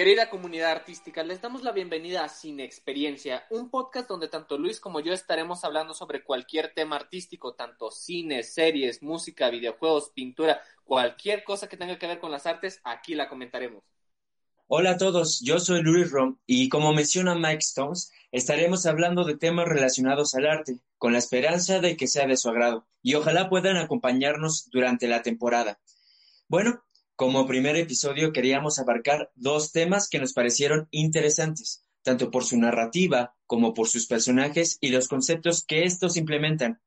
[0.00, 4.80] Querida comunidad artística, les damos la bienvenida a Sin Experiencia, un podcast donde tanto Luis
[4.80, 11.44] como yo estaremos hablando sobre cualquier tema artístico, tanto cine, series, música, videojuegos, pintura, cualquier
[11.44, 13.84] cosa que tenga que ver con las artes, aquí la comentaremos.
[14.68, 19.36] Hola a todos, yo soy Luis Rom y como menciona Mike Stones, estaremos hablando de
[19.36, 23.50] temas relacionados al arte, con la esperanza de que sea de su agrado y ojalá
[23.50, 25.78] puedan acompañarnos durante la temporada.
[26.48, 26.82] Bueno,
[27.20, 33.36] como primer episodio queríamos abarcar dos temas que nos parecieron interesantes, tanto por su narrativa
[33.46, 36.80] como por sus personajes y los conceptos que estos implementan.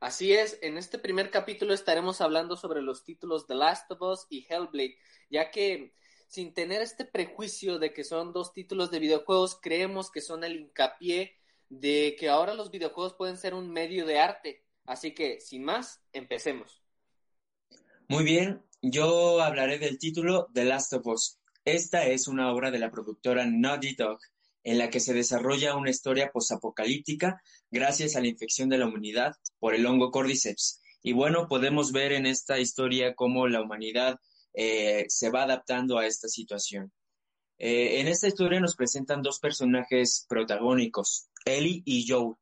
[0.00, 4.26] Así es, en este primer capítulo estaremos hablando sobre los títulos The Last of Us
[4.28, 4.96] y Hellblade,
[5.30, 5.94] ya que
[6.26, 10.56] sin tener este prejuicio de que son dos títulos de videojuegos, creemos que son el
[10.56, 11.36] hincapié
[11.68, 14.64] de que ahora los videojuegos pueden ser un medio de arte.
[14.86, 16.82] Así que, sin más, empecemos.
[18.08, 21.38] Muy bien, yo hablaré del título The Last of Us.
[21.64, 24.20] Esta es una obra de la productora Naughty Dog,
[24.62, 29.34] en la que se desarrolla una historia posapocalíptica gracias a la infección de la humanidad
[29.58, 30.80] por el hongo Cordyceps.
[31.02, 34.18] Y bueno, podemos ver en esta historia cómo la humanidad
[34.54, 36.92] eh, se va adaptando a esta situación.
[37.58, 42.34] Eh, en esta historia nos presentan dos personajes protagónicos, Ellie y Joe.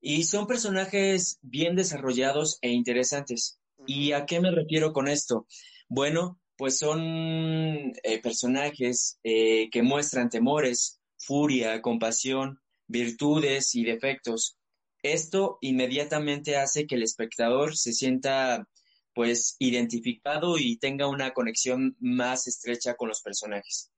[0.00, 3.58] Y son personajes bien desarrollados e interesantes.
[3.86, 5.46] ¿Y a qué me refiero con esto?
[5.88, 14.56] Bueno, pues son eh, personajes eh, que muestran temores, furia, compasión, virtudes y defectos.
[15.02, 18.66] Esto inmediatamente hace que el espectador se sienta
[19.14, 23.90] pues identificado y tenga una conexión más estrecha con los personajes.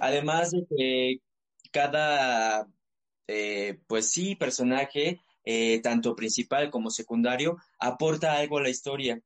[0.00, 1.16] Además de que
[1.72, 2.68] cada,
[3.26, 5.20] eh, pues sí, personaje,
[5.82, 9.20] tanto principal como secundario, aporta algo a la historia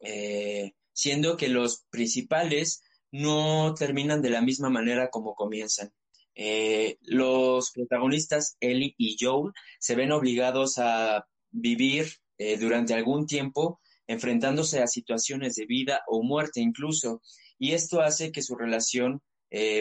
[0.00, 2.82] eh, siendo que los principales
[3.12, 5.92] no terminan de la misma manera como comienzan.
[6.34, 12.06] Eh, los protagonistas, Ellie y Joel, se ven obligados a vivir
[12.38, 17.22] eh, durante algún tiempo enfrentándose a situaciones de vida o muerte incluso,
[17.58, 19.22] y esto hace que su relación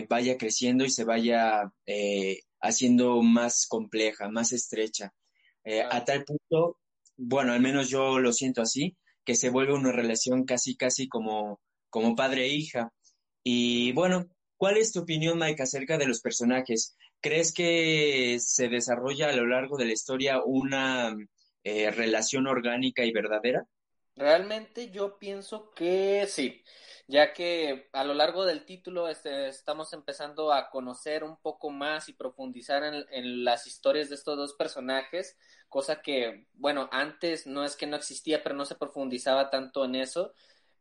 [0.10, 1.72] vaya creciendo y se vaya
[2.60, 5.14] haciendo más compleja, más estrecha,
[5.90, 6.78] a tal punto,
[7.18, 11.60] bueno, al menos yo lo siento así, que se vuelve una relación casi, casi como,
[11.90, 12.92] como padre e hija.
[13.44, 14.26] Y bueno,
[14.58, 16.96] ¿cuál es tu opinión, Mike, acerca de los personajes?
[17.22, 21.16] ¿Crees que se desarrolla a lo largo de la historia una
[21.64, 23.66] eh, relación orgánica y verdadera?
[24.16, 26.64] Realmente yo pienso que sí,
[27.10, 32.08] ya que a lo largo del título este, estamos empezando a conocer un poco más
[32.08, 35.36] y profundizar en, las historias de estos dos personajes,
[35.70, 39.96] cosa que, bueno, antes no es que no existía, pero no se profundizaba tanto en
[39.96, 40.34] eso,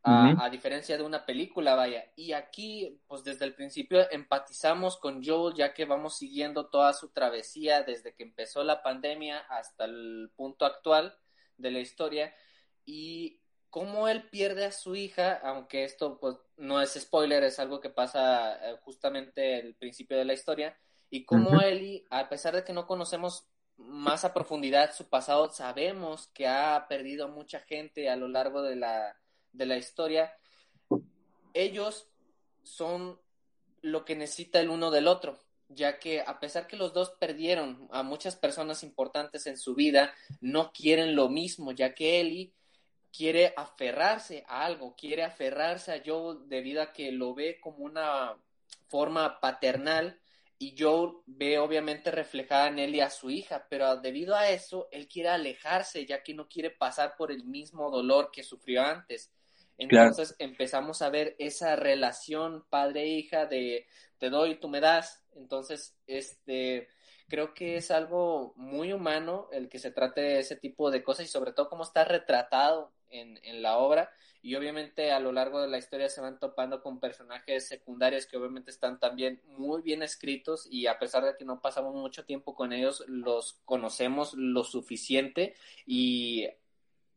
[0.03, 2.05] a, diferencia de una película, vaya.
[2.15, 7.09] Y aquí, pues desde el principio empatizamos con Joel, ya que vamos siguiendo toda su
[7.09, 11.17] travesía desde que empezó la pandemia hasta el punto actual
[11.57, 12.35] de la historia.
[12.85, 17.79] Y cómo él pierde a su hija, aunque esto pues no es spoiler, es algo
[17.79, 20.77] que pasa eh, justamente al principio de la historia,
[21.09, 23.47] y cómo Ellie, a pesar de que no conocemos
[23.77, 28.75] más a profundidad su pasado, sabemos que ha perdido mucha gente a lo largo de
[28.75, 29.17] la,
[29.53, 30.33] de la historia.
[31.53, 32.07] Ellos
[32.63, 33.19] son
[33.81, 37.87] lo que necesita el uno del otro, ya que a pesar que los dos perdieron
[37.91, 42.53] a muchas personas importantes en su vida, no quieren lo mismo, ya que Ellie
[43.15, 48.35] quiere aferrarse a algo, quiere aferrarse a Joel debido a que lo ve como una
[48.87, 50.19] forma paternal
[50.57, 54.89] y Joel ve obviamente reflejada en él y a su hija, pero debido a eso,
[54.91, 59.31] él quiere alejarse ya que no quiere pasar por el mismo dolor que sufrió antes.
[59.77, 65.23] Entonces empezamos a ver esa relación padre-hija de te doy, tú me das.
[65.33, 66.89] Entonces, este,
[67.29, 71.25] creo que es algo muy humano el que se trate de ese tipo de cosas
[71.25, 74.11] y sobre todo cómo está retratado en, en la obra.
[74.41, 78.37] Y obviamente a lo largo de la historia se van topando con personajes secundarios que
[78.37, 82.55] obviamente están también muy bien escritos y a pesar de que no pasamos mucho tiempo
[82.55, 86.47] con ellos, los conocemos lo suficiente y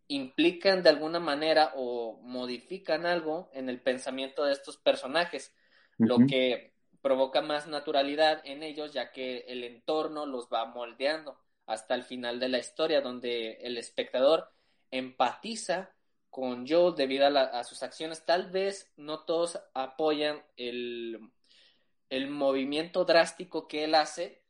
[0.09, 5.55] implican de alguna manera o modifican algo en el pensamiento de estos personajes,
[5.99, 11.95] lo que provoca más naturalidad en ellos ya que el entorno los va moldeando hasta
[11.95, 14.52] el final de la historia donde el espectador
[14.93, 15.93] empatiza
[16.31, 18.25] con Joe debido a, sus acciones.
[18.25, 21.19] Tal vez no todos apoyan el,
[22.09, 24.45] el movimiento drástico que él hace,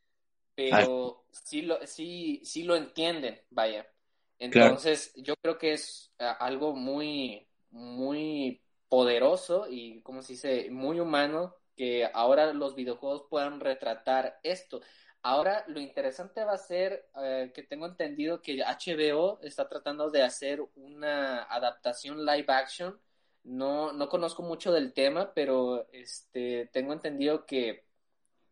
[0.55, 3.89] pero sí, lo, sí, sí lo entienden, vaya.
[4.37, 11.55] Entonces, yo creo que es algo muy, muy poderoso y, como se dice, muy humano
[11.75, 14.81] que ahora los videojuegos puedan retratar esto.
[15.25, 20.21] Ahora lo interesante va a ser eh, que tengo entendido que HBO está tratando de
[20.21, 22.99] hacer una adaptación live action.
[23.45, 27.85] No, no conozco mucho del tema, pero este, tengo entendido que,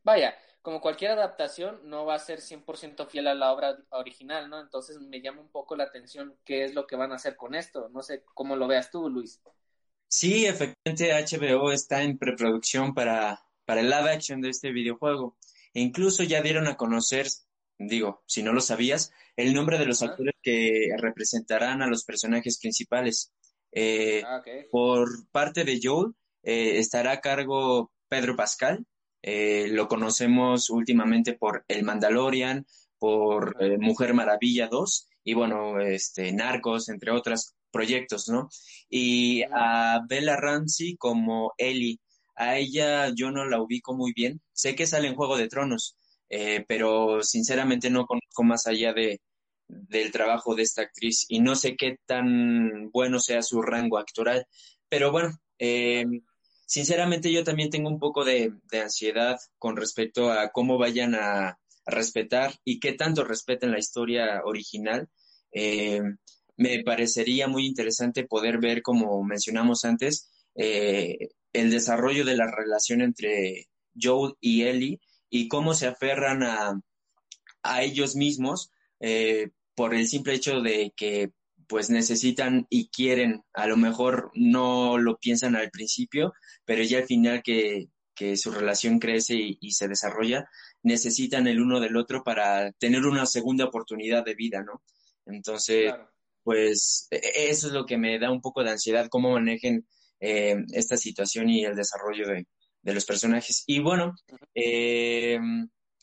[0.04, 4.62] vaya, como cualquier adaptación, no va a ser 100% fiel a la obra original, ¿no?
[4.62, 7.54] Entonces me llama un poco la atención qué es lo que van a hacer con
[7.54, 7.90] esto.
[7.90, 9.42] No sé cómo lo veas tú, Luis.
[10.08, 15.36] Sí, efectivamente HBO está en preproducción para, para el live action de este videojuego.
[15.74, 17.28] E incluso ya dieron a conocer,
[17.78, 22.60] digo, si no lo sabías, el nombre de los actores que representarán a los personajes
[22.60, 23.32] principales.
[23.72, 26.14] Eh, ah, por parte de Joel
[26.44, 28.86] eh, estará a cargo Pedro Pascal.
[29.22, 32.66] Eh, lo conocemos últimamente por El Mandalorian,
[32.98, 38.50] por Mujer Maravilla 2 y bueno, este, Narcos, entre otros proyectos, ¿no?
[38.90, 42.00] Y a Bella Ramsey como Ellie
[42.36, 44.42] a ella yo no la ubico muy bien.
[44.54, 45.98] Sé que sale en Juego de Tronos,
[46.30, 49.22] eh, pero sinceramente no conozco más allá de,
[49.68, 54.46] del trabajo de esta actriz y no sé qué tan bueno sea su rango actoral.
[54.90, 56.06] Pero bueno, eh,
[56.66, 62.54] sinceramente yo también tengo un poco de, ansiedad con respecto a cómo vayan a, respetar
[62.64, 65.10] y qué tanto respeten la historia original.
[65.52, 66.02] Eh,
[66.56, 70.30] me parecería muy interesante poder ver, como mencionamos antes,
[71.54, 73.68] el desarrollo de la relación entre
[74.00, 75.00] Joel y Ellie
[75.30, 76.80] y cómo se aferran a,
[77.64, 81.32] a ellos mismos eh, por el simple hecho de que
[81.68, 86.34] pues necesitan y quieren, a lo mejor no lo piensan al principio,
[86.66, 90.50] pero ya al final que, que su relación crece y, se desarrolla,
[90.84, 94.84] necesitan el uno del otro para tener una segunda oportunidad de vida, ¿no?
[95.26, 95.94] Entonces,
[96.44, 99.88] pues e, e, eso es lo que me da un poco de ansiedad, cómo manejen
[100.24, 102.46] eh, esta situación y el desarrollo de,
[102.84, 103.64] los personajes.
[103.66, 104.16] Y bueno,
[104.54, 105.40] eh,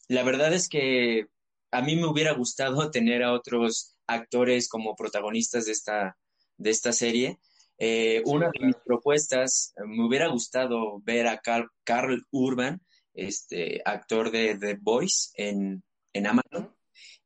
[0.08, 1.26] la verdad es que
[1.70, 6.16] a mí me hubiera gustado tener a otros actores como protagonistas de esta,
[6.56, 7.38] de esta serie.
[7.78, 11.40] Eh, una de mis propuestas, me hubiera gustado ver a
[11.84, 12.80] Carl, Urban,
[13.14, 16.74] este actor de The Voice en, en Amazon.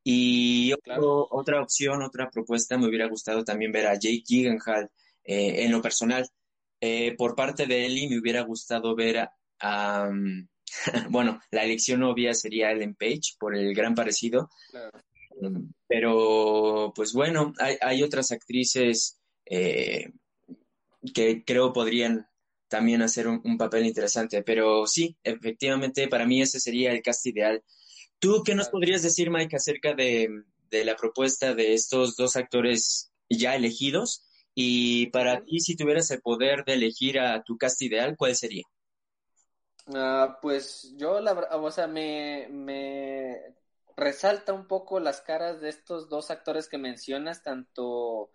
[0.04, 0.74] Y
[1.30, 4.90] otra opción, otra propuesta, me hubiera gustado también ver a Jake Gyllenhaal
[5.24, 6.28] en lo personal.
[6.84, 9.28] Eh, por parte de Eli me hubiera gustado ver
[9.60, 10.10] a,
[11.10, 14.50] bueno, la elección obvia sería Ellen Page por el gran parecido.
[15.40, 20.10] Mm, pero, pues bueno, hay, otras actrices eh,
[21.14, 22.26] que creo podrían
[22.66, 24.42] también hacer un, papel interesante.
[24.42, 27.62] Pero sí, efectivamente, para mí ese sería el cast ideal.
[28.18, 30.28] ¿Tú qué nos podrías decir, Mike, acerca de,
[30.68, 34.26] de la propuesta de estos dos actores ya elegidos?
[34.54, 38.64] Y para ti, si tuvieras el poder de elegir a tu cast ideal, ¿cuál sería?
[39.94, 43.40] Ah, pues yo, la o sea, me, me
[43.96, 48.30] resalta un poco las caras de estos dos actores que mencionas, tanto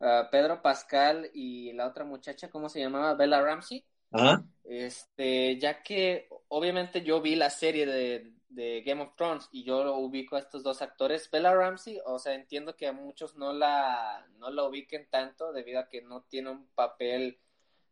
[0.00, 3.14] ah, Pedro Pascal y la otra muchacha, ¿cómo se llamaba?
[3.14, 3.84] Bella Ramsey.
[4.10, 4.42] Ajá.
[4.64, 9.84] Este, ya que obviamente yo vi la serie de, de Game of Thrones y yo
[9.84, 11.30] lo ubico a estos dos actores.
[11.30, 15.78] Bella Ramsey, o sea, entiendo que a muchos no la, no la ubiquen tanto debido
[15.78, 17.38] a que no tiene un papel,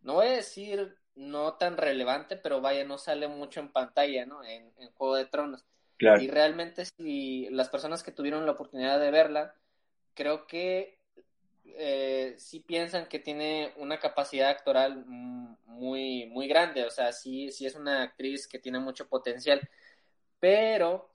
[0.00, 4.42] no voy a decir no tan relevante, pero vaya, no sale mucho en pantalla, ¿no?
[4.42, 5.64] En, Juego de Tronos.
[5.98, 9.54] Y realmente si las personas que tuvieron la oportunidad de verla,
[10.14, 10.98] creo que
[11.66, 17.66] eh, sí piensan que tiene una capacidad actoral muy, muy grande, o sea, sí, sí
[17.66, 19.60] es una actriz que tiene mucho potencial
[20.44, 21.08] pero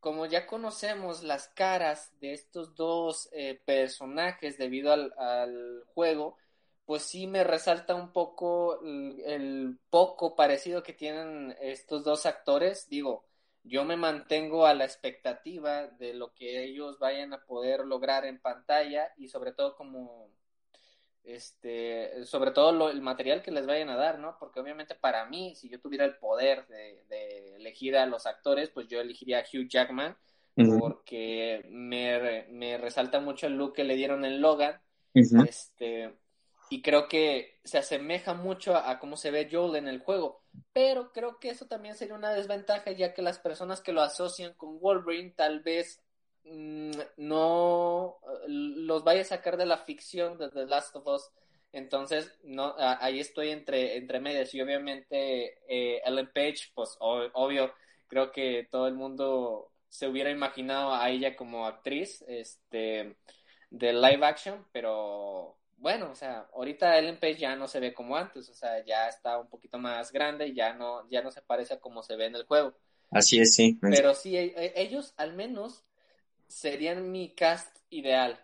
[0.00, 6.36] como ya conocemos las caras de estos dos eh, personajes debido al, juego,
[6.84, 12.86] pues sí me resalta un poco el, poco parecido que tienen estos dos actores.
[12.90, 13.24] Digo,
[13.64, 18.42] yo me mantengo a la expectativa de lo que ellos vayan a poder lograr en
[18.42, 20.28] pantalla y sobre todo como
[21.26, 24.36] este, sobre todo el material que les vayan a dar, ¿no?
[24.38, 28.86] Porque obviamente para mí, si yo tuviera el poder de, elegir a los actores, pues
[28.86, 30.16] yo elegiría a Hugh Jackman,
[30.78, 34.80] porque me, me, resalta mucho el look que le dieron en Logan,
[35.12, 36.14] este,
[36.70, 40.42] y creo que se asemeja mucho a, cómo se ve Joel en el juego,
[40.72, 44.54] pero creo que eso también sería una desventaja, ya que las personas que lo asocian
[44.54, 46.00] con Wolverine tal vez
[47.16, 51.30] no los vaya a sacar de la ficción de The Last of Us.
[51.72, 57.74] Entonces, no, ahí estoy entre, entre medias y obviamente eh, Ellen Page, pues obvio,
[58.06, 63.16] creo que todo el mundo se hubiera imaginado a ella como actriz este,
[63.70, 68.16] de live action, pero bueno, o sea, ahorita Ellen Page ya no se ve como
[68.16, 71.74] antes, o sea, ya está un poquito más grande, ya no, ya no se parece
[71.74, 72.74] a como se ve en el juego.
[73.10, 73.78] Así es, sí.
[73.80, 75.84] Pero sí, e, e, ellos al menos
[76.48, 78.40] serían mi cast ideal.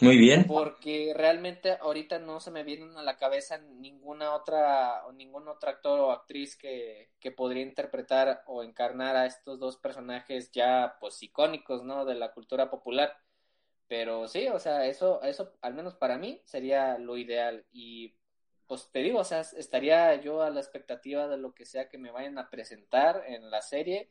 [0.00, 0.46] Muy bien.
[0.46, 5.70] Porque realmente ahorita no se me viene a la cabeza ninguna otra, o ningún otro
[5.70, 11.20] actor o actriz que, que podría interpretar o encarnar a estos dos personajes ya pues
[11.22, 12.04] icónicos, ¿no?
[12.04, 13.16] De la cultura popular.
[13.88, 17.66] Pero sí, o sea, eso, eso al menos para mí sería lo ideal.
[17.72, 18.14] Y
[18.68, 21.98] pues te digo, o sea, estaría yo a la expectativa de lo que sea que
[21.98, 24.10] me vayan a presentar en la serie.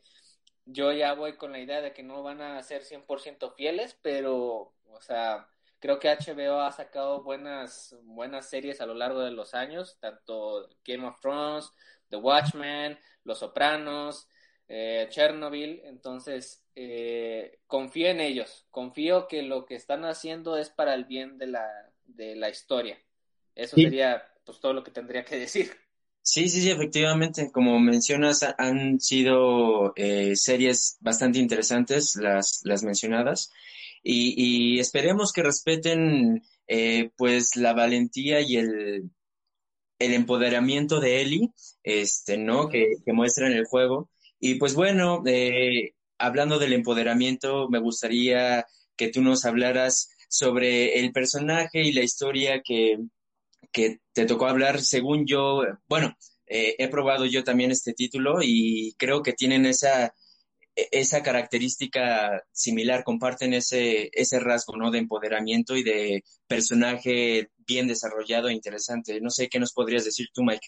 [0.68, 4.74] Yo ya voy con la idea de que no van a ser 100% fieles, pero,
[4.86, 9.54] o sea, Creo que HBO ha sacado buenas, buenas series a lo largo de los
[9.54, 11.72] años, tanto Game of Thrones,
[12.10, 14.28] The Watchmen, Los Sopranos,
[14.68, 15.82] eh, Chernobyl.
[15.84, 18.66] Entonces, eh, confío en ellos.
[18.72, 21.70] Confío que lo que están haciendo es para el bien de la,
[22.06, 23.00] de la historia.
[23.54, 25.72] Eso sería pues todo lo que tendría que decir.
[26.30, 27.52] Sí, sí, sí, efectivamente.
[27.54, 33.50] Como mencionas, han sido eh, series bastante interesantes las, las mencionadas
[34.04, 39.10] y, esperemos que respeten eh, pues la valentía y el,
[40.00, 41.54] el empoderamiento de Eli,
[41.84, 42.68] este, ¿no?
[42.68, 44.10] Que, que, muestra en el juego.
[44.38, 48.66] Y pues bueno, eh, hablando del empoderamiento, me gustaría
[48.98, 52.98] que tú nos hablaras sobre el personaje y la historia que,
[53.72, 56.16] que te tocó hablar, según yo, bueno,
[56.48, 60.14] eh, he probado yo también este título y creo que tienen esa
[60.78, 64.92] e, esa característica similar, comparten ese, ese rasgo, ¿no?
[64.92, 69.20] De empoderamiento y de personaje bien desarrollado e interesante.
[69.20, 70.68] No sé qué nos podrías decir tú, Mike.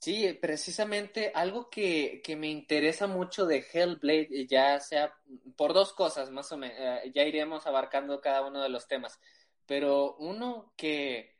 [0.00, 5.14] Sí, precisamente algo que, me interesa mucho de Hellblade, eh, ya sea
[5.56, 9.18] por dos cosas, más o menos, eh, ya iremos abarcando cada uno de los temas,
[9.64, 11.33] pero uno que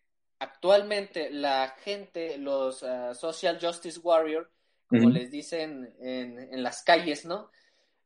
[0.44, 4.50] actualmente la gente, los ah, Social Justice Warrior,
[4.88, 7.50] como les dicen en, en, las calles, ¿no?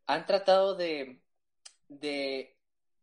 [0.07, 1.21] han tratado de,
[1.89, 2.57] de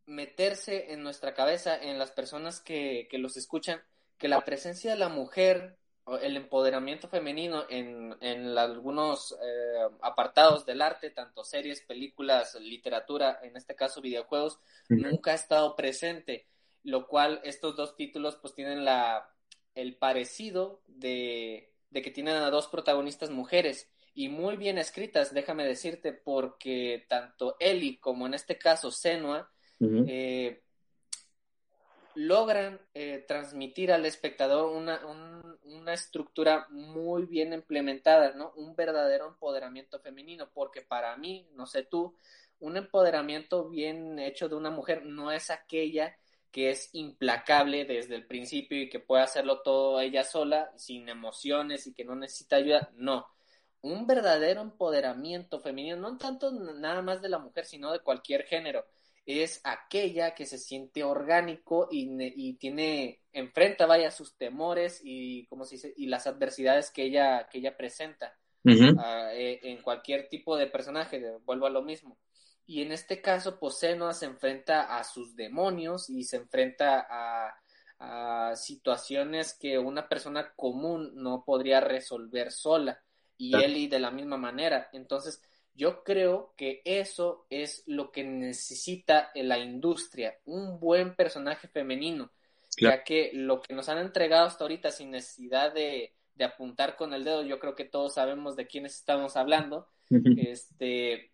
[0.06, 3.80] meterse en nuestra cabeza, en las personas que, que los escuchan,
[4.18, 5.78] que la presencia de la mujer,
[6.20, 13.56] el empoderamiento femenino en, en algunos eh, apartados del arte, tanto series, películas, literatura, en
[13.56, 16.46] este caso videojuegos, nunca ha estado presente,
[16.86, 19.28] lo cual estos dos títulos pues tienen la,
[19.74, 25.66] el parecido de, de que tienen a dos protagonistas mujeres y muy bien escritas, déjame
[25.66, 29.50] decirte, porque tanto Eli como en este caso Senua
[29.80, 30.62] eh,
[32.14, 35.00] logran eh, transmitir al espectador una,
[35.64, 38.52] una, estructura muy bien implementada, ¿no?
[38.56, 42.16] Un verdadero empoderamiento femenino, porque para mí, no sé tú,
[42.60, 46.16] un empoderamiento bien hecho de una mujer no es aquella
[46.50, 51.86] que es implacable desde el principio y que puede hacerlo todo ella sola, sin emociones
[51.86, 53.26] y que no necesita ayuda, no
[53.86, 58.84] un verdadero empoderamiento femenino, no tanto nada más de la mujer, sino de cualquier género.
[59.24, 65.76] Es aquella que se siente orgánico y, tiene, enfrenta, vaya, sus temores y, como se
[65.76, 68.36] dice, y las adversidades que ella, que ella presenta
[68.98, 72.18] ah, eh, en cualquier tipo de personaje, vuelvo a lo mismo.
[72.66, 77.56] Y en este caso, Posenoa se enfrenta a sus demonios y se enfrenta a,
[77.98, 83.00] a situaciones que una persona común no podría resolver sola
[83.38, 84.88] y Eli de la misma manera.
[84.92, 85.42] Entonces,
[85.74, 92.30] yo creo que eso es lo que necesita la industria, un buen personaje femenino,
[92.78, 97.12] ya que lo que nos han entregado hasta ahorita sin necesidad de, de, apuntar con
[97.12, 101.30] el dedo, yo creo que todos sabemos de quiénes estamos hablando, este,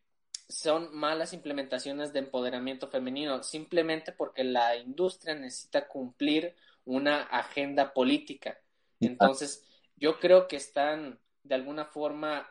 [0.52, 6.54] son malas implementaciones de empoderamiento femenino, simplemente porque la industria necesita cumplir
[6.84, 8.58] una agenda política.
[9.00, 9.64] Entonces,
[9.96, 12.48] yo creo que están de alguna forma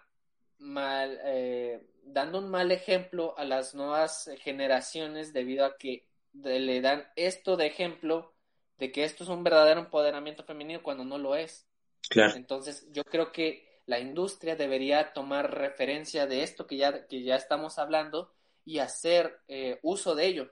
[0.57, 7.07] mal, eh, dando un mal ejemplo a las nuevas generaciones debido a que le dan
[7.15, 8.33] esto de ejemplo
[8.77, 11.67] de que esto es un verdadero empoderamiento femenino cuando no lo es.
[12.09, 12.35] Claro.
[12.35, 17.35] Entonces, yo creo que la industria debería tomar referencia de esto que ya, que ya
[17.35, 18.31] estamos hablando
[18.63, 20.51] y hacer eh, uso de ello.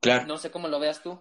[0.00, 0.26] Claro.
[0.26, 1.18] No sé cómo lo veas tú.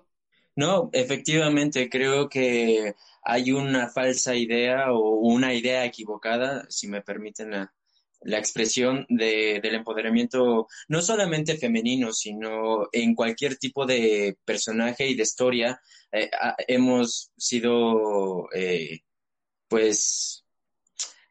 [0.58, 7.52] No, efectivamente, creo que hay una falsa idea o una idea equivocada, si me permiten
[7.52, 7.74] la,
[8.20, 15.16] la expresión de, del empoderamiento, no solamente femenino, sino en cualquier tipo de personaje y
[15.16, 15.80] de historia.
[16.12, 16.30] Eh,
[16.68, 19.00] hemos sido, eh,
[19.70, 20.45] pues,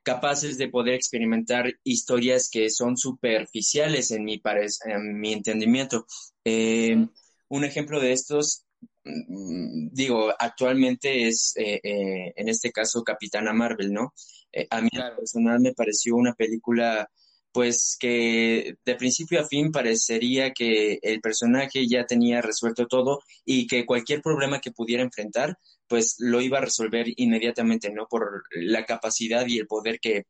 [0.05, 4.41] capaces de poder experimentar historias que son superficiales en mi,
[4.87, 6.07] en mi entendimiento.
[6.45, 7.07] Eh,
[7.49, 8.65] un ejemplo de estos
[9.05, 14.15] Mm, digo, actualmente es, eh, eh, en este caso, Capitana Marvel, ¿no?
[14.53, 17.09] Eh, a mí personal me pareció una película,
[17.55, 23.69] pues, que de principio a fin parecería que el personaje ya tenía resuelto todo y
[23.69, 25.57] que cualquier problema que pudiera enfrentar,
[25.87, 28.09] pues, lo iba a resolver inmediatamente, ¿no?
[28.09, 30.25] Por la capacidad y el poder que,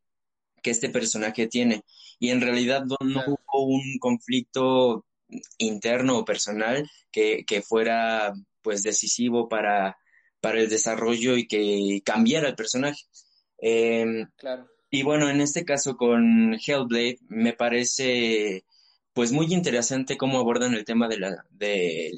[0.61, 1.81] que este personaje tiene.
[2.19, 5.03] Y en realidad no, no hubo un conflicto
[5.57, 9.97] interno o personal que, que fuera pues decisivo para,
[10.41, 13.01] para el desarrollo y que cambiara el personaje.
[13.57, 14.67] Em, claro.
[14.95, 18.63] Y bueno, en este caso con Hellblade me parece
[19.11, 21.17] pues muy interesante cómo abordan el tema de
[21.51, 22.17] del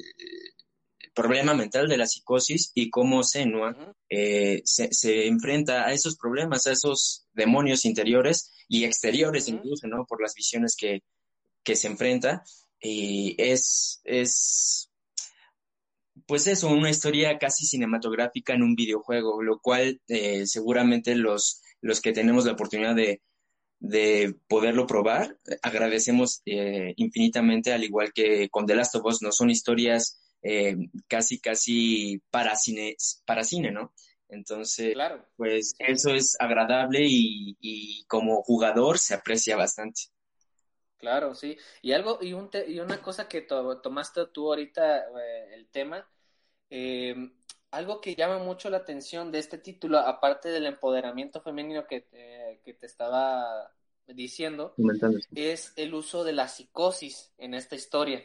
[1.12, 6.68] problema mental de la psicosis y cómo Senua eh, se, se, enfrenta a esos problemas,
[6.68, 10.06] a esos demonios interiores y exteriores incluso, ¿no?
[10.06, 11.02] Por las visiones que,
[11.64, 12.44] que se enfrenta.
[12.80, 14.88] Y es, es
[16.26, 22.00] pues eso, una historia casi cinematográfica en un videojuego, lo cual eh, seguramente los, los
[22.00, 23.22] que tenemos la oportunidad de,
[23.80, 29.32] de poderlo probar, agradecemos eh, infinitamente, al igual que con The Last of Us, ¿no?
[29.32, 33.92] Son historias eh, casi, casi para cine, para cine, ¿no?
[34.28, 35.24] Entonces, claro.
[35.36, 40.02] pues eso es agradable y, y, como jugador se aprecia bastante.
[40.98, 41.56] Claro, sí.
[41.80, 45.04] Y algo, y, un y una cosa que tomaste tú ahorita,
[45.54, 46.06] el tema,
[46.68, 47.14] eh,
[47.70, 52.60] algo que llama mucho la atención de este título, aparte del empoderamiento femenino que te,
[52.64, 53.72] que te estaba
[54.06, 54.78] diciendo,
[55.34, 58.24] es el uso de la psicosis en esta historia,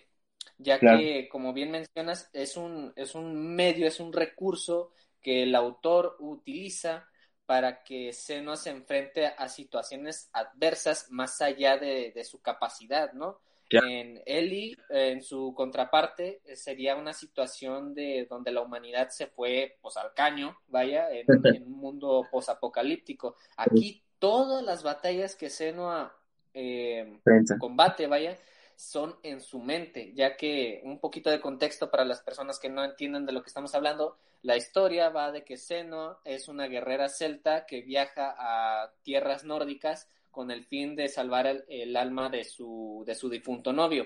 [0.57, 5.55] ya que, como bien mencionas, es un, es un medio, es un recurso que el
[5.55, 7.07] autor utiliza
[7.45, 13.41] para que Seno se enfrente a situaciones adversas más allá de, de su capacidad, ¿no?
[13.79, 19.77] En Eli, en su contraparte, eh, sería una situación de donde la humanidad se fue
[19.81, 21.25] pues al caño, vaya, en,
[21.65, 23.35] un mundo posapocalíptico.
[23.57, 26.15] Aquí todas las batallas que Senua
[26.53, 27.19] eh,
[27.59, 28.37] combate, vaya,
[28.75, 32.83] son en su mente, ya que un poquito de contexto para las personas que no
[32.83, 37.07] entienden de lo que estamos hablando, la historia va de que Senua es una guerrera
[37.09, 43.03] celta que viaja a tierras nórdicas con el fin de salvar el, alma de su,
[43.05, 44.05] de su difunto novio.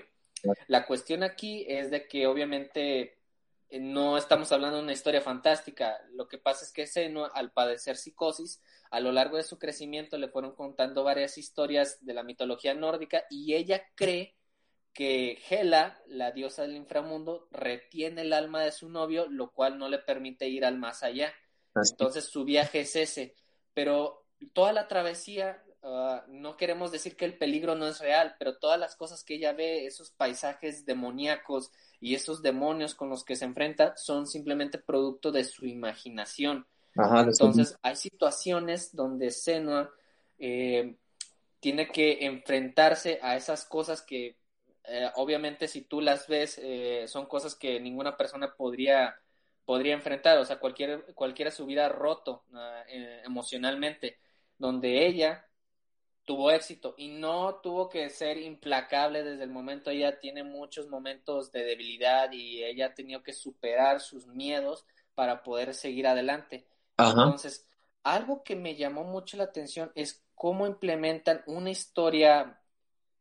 [0.68, 3.18] La cuestión aquí es de que obviamente
[3.68, 5.98] eh, no estamos hablando de una historia fantástica.
[6.12, 10.16] Lo que pasa es que Seno, al padecer psicosis, a lo largo de su crecimiento
[10.16, 14.36] le fueron contando varias historias de la mitología nórdica y ella cree
[14.92, 19.88] que Hela, la diosa del inframundo, retiene el alma de su novio, lo cual no
[19.88, 21.32] le permite ir al más allá.
[21.74, 23.34] Entonces su viaje es ese.
[23.74, 28.58] Pero toda la travesía Ah, no queremos decir que el peligro no es real, pero
[28.58, 33.36] todas las cosas que ella ve, esos paisajes demoníacos y esos demonios con los que
[33.36, 36.66] se enfrenta, son simplemente producto de su imaginación.
[36.94, 39.90] Entonces, hay situaciones donde Senua
[40.38, 40.96] eh,
[41.58, 44.36] tiene que enfrentarse a esas cosas que,
[44.84, 49.16] eh, obviamente, si tú las ves, eh, son cosas que ninguna persona podría
[49.64, 52.84] podría enfrentar, o sea, cualquiera, cualquiera se hubiera roto ah,
[53.22, 54.18] emocionalmente,
[54.56, 55.47] donde ella
[56.28, 59.88] tuvo éxito y no tuvo que ser implacable desde el momento.
[59.88, 65.42] Ella tiene muchos momentos de debilidad y ella ha tenido que superar sus miedos para
[65.42, 66.66] poder seguir adelante.
[66.98, 67.66] Entonces,
[68.02, 72.60] algo que me llamó mucho la atención es cómo implementan una historia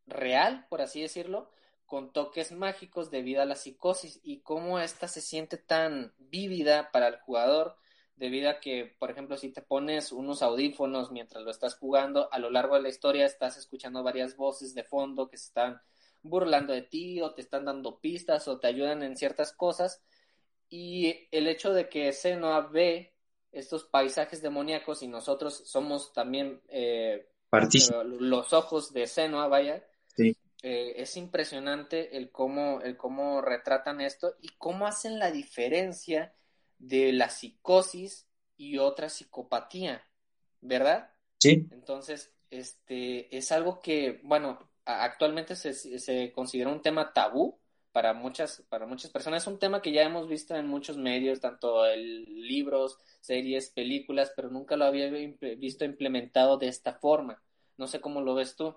[0.06, 1.50] real, por así decirlo,
[1.86, 7.08] con toques mágicos debido a la psicosis y cómo ésta se siente tan vívida para
[7.08, 7.78] el jugador
[8.18, 12.40] debido a que, por ejemplo, si te pones unos audífonos mientras lo estás jugando, a
[12.40, 15.82] lo largo de la historia estás escuchando varias voces de fondo que se están
[16.24, 20.04] burlando de ti o te están dando pistas o te ayudan en ciertas cosas.
[20.68, 23.14] Y el hecho de que Senua ve
[23.52, 27.30] estos paisajes demoníacos y nosotros somos también eh,
[28.04, 29.86] los ojos de Senua, vaya,
[30.64, 36.34] eh, es impresionante el cómo, el cómo retratan esto y cómo hacen la diferencia
[36.78, 40.04] de la psicosis y otra psicopatía,
[40.62, 41.12] ¿verdad?
[41.40, 41.68] Sí.
[41.72, 47.60] Entonces, este es algo que, bueno, actualmente se, se considera un tema tabú
[47.92, 49.42] para muchas, para muchas personas.
[49.42, 54.32] Es un tema que ya hemos visto en muchos medios, tanto en libros, series, películas,
[54.36, 55.10] pero nunca lo había
[55.58, 57.42] visto implementado de esta forma.
[57.76, 58.76] No sé cómo lo ves tú.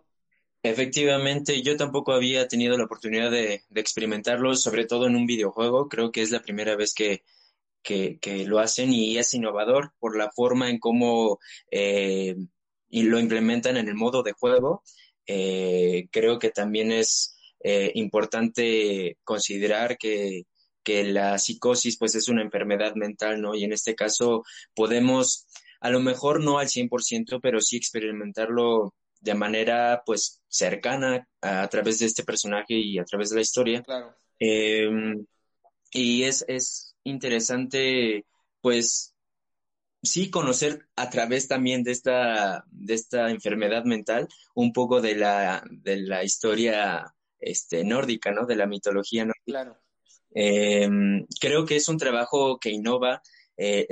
[0.62, 5.88] Efectivamente, yo tampoco había tenido la oportunidad de, experimentarlo, sobre todo en un videojuego.
[5.88, 7.22] Creo que es la primera vez que,
[7.82, 11.38] que, lo hacen y es innovador por la forma en cómo
[11.70, 12.36] eh,
[12.88, 14.82] y lo implementan en el modo de juego.
[15.26, 20.44] Eh, creo que también es eh, importante considerar que,
[20.82, 23.54] que la psicosis pues es una enfermedad mental, ¿no?
[23.54, 25.46] Y en este caso podemos,
[25.80, 31.98] a lo mejor no al 100%, pero sí experimentarlo de manera pues cercana a, través
[31.98, 33.82] de este personaje y a través de la historia.
[33.82, 34.16] Claro.
[34.38, 35.26] Em,
[35.92, 38.26] y es, es interesante
[38.60, 39.14] pues
[40.02, 45.62] sí conocer a través también de esta, de esta enfermedad mental un poco de la,
[45.70, 48.46] de la historia este, nórdica, ¿no?
[48.46, 49.44] De la mitología nórdica.
[49.44, 49.76] Claro.
[50.32, 53.20] Em, creo que es un trabajo que innova
[53.56, 53.86] eh,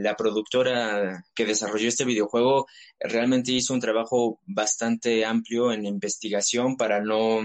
[0.00, 2.66] la productora que desarrolló este videojuego
[2.98, 7.40] realmente hizo un trabajo bastante amplio en investigación para no,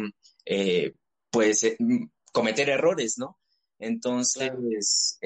[0.46, 0.94] eh,
[1.30, 1.78] pues, eh,
[2.32, 3.38] cometer errores, ¿no?
[3.82, 5.18] Entonces,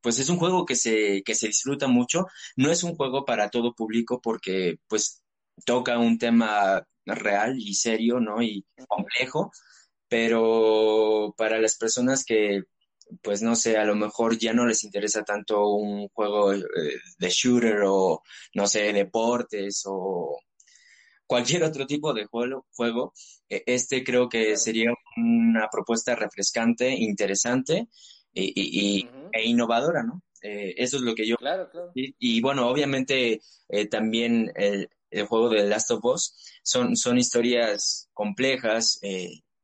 [0.00, 2.26] pues es un juego que se, que se disfruta mucho.
[2.56, 5.22] No es un juego para todo público porque, pues,
[5.66, 8.42] toca un tema real y serio, ¿no?
[8.42, 9.52] Y complejo,
[10.08, 12.62] pero para las personas que
[13.22, 16.62] pues no sé, a lo mejor ya no les interesa tanto un juego eh,
[17.18, 18.22] de shooter o,
[18.54, 20.38] no sé, deportes o
[21.32, 23.12] cualquier otro tipo de juego, juego
[23.48, 27.88] este creo que sería una propuesta refrescante, interesante
[28.32, 30.22] y, e innovadora, ¿no?
[30.42, 31.36] Eh, eso es lo que yo...
[31.36, 31.92] Claro, claro.
[31.94, 38.08] Y, bueno, obviamente eh, también el, el, juego de Last of Us son, son historias
[38.12, 38.98] complejas,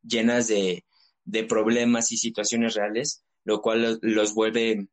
[0.03, 0.85] llenas de,
[1.25, 4.89] de problemas y situaciones reales lo cual los vuelve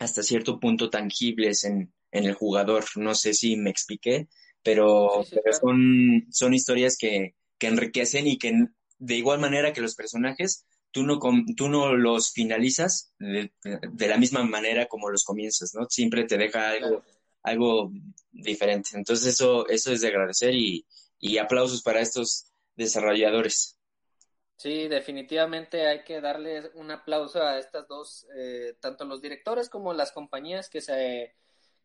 [0.00, 2.84] hasta cierto punto tangibles en, el jugador.
[2.96, 4.26] No sé si me expliqué,
[4.62, 5.24] pero,
[5.60, 8.52] son, son historias que, enriquecen y que
[8.98, 11.20] de igual manera que los personajes, tú no,
[11.56, 13.52] tú no los finalizas de,
[14.08, 15.86] la misma manera como los comienzas, ¿no?
[15.88, 17.04] Siempre te deja algo,
[17.44, 17.92] algo
[18.32, 18.90] diferente.
[18.94, 20.84] Entonces eso, eso es de agradecer y,
[21.20, 23.78] y aplausos para estos desarrolladores.
[24.56, 29.92] Sí, definitivamente hay que darle un aplauso a estas dos, eh, tanto los directores como
[29.92, 31.34] las compañías que se,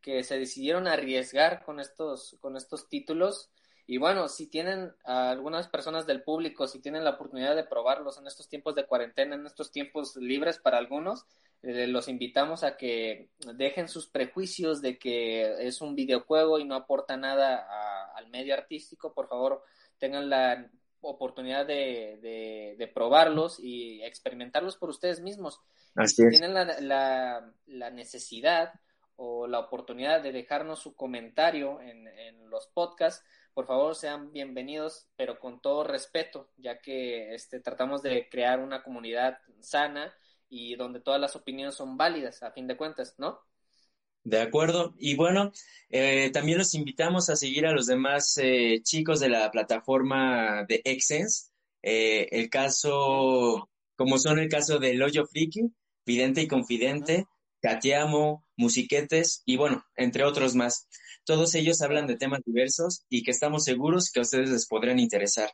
[0.01, 3.49] que se decidieron arriesgar con estos, con estos títulos.
[3.85, 8.27] Y bueno, si tienen algunas personas del público, si tienen la oportunidad de probarlos en
[8.27, 11.25] estos tiempos de cuarentena, en estos tiempos libres para algunos,
[11.63, 16.75] eh, los invitamos a que dejen sus prejuicios de que es un videojuego y no
[16.75, 17.65] aporta nada
[18.13, 19.13] al medio artístico.
[19.13, 19.63] Por favor,
[19.97, 20.69] tengan la
[21.01, 25.59] oportunidad de, de, probarlos y experimentarlos por ustedes mismos.
[26.05, 28.73] si tienen la, la, necesidad
[29.17, 35.07] o la oportunidad de dejarnos su comentario en, en, los podcasts, por favor sean bienvenidos,
[35.15, 40.13] pero con todo respeto, ya que este, tratamos de crear una comunidad sana
[40.49, 43.41] y donde todas las opiniones son válidas, a fin de cuentas, ¿no?
[44.23, 44.93] De acuerdo.
[44.97, 45.51] Y bueno,
[45.89, 50.81] eh, también los invitamos a seguir a los demás eh, chicos de la plataforma de
[50.83, 51.51] Exens.
[51.81, 55.71] Eh, el caso, como son el caso de Loyo Friki,
[56.05, 57.25] Vidente y Confidente,
[57.67, 60.87] Catiamo, Musiquetes y bueno, entre otros más.
[61.25, 64.99] Todos ellos hablan de temas diversos y que estamos seguros que a ustedes les podrán
[64.99, 65.51] interesar.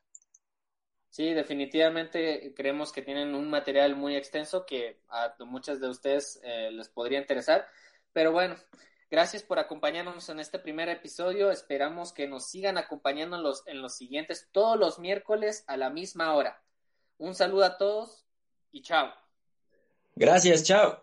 [1.10, 6.88] Sí, definitivamente creemos que tienen un material muy extenso que a muchas de ustedes les
[6.90, 7.68] podría interesar.
[8.14, 8.58] Pero bueno,
[9.10, 11.50] gracias por acompañarnos en este primer episodio.
[11.50, 15.90] Esperamos que nos sigan acompañando en los, en los siguientes todos los miércoles a la
[15.90, 16.62] misma hora.
[17.18, 18.26] Un saludo a todos
[18.72, 19.12] y chao.
[20.16, 21.03] Gracias, chao.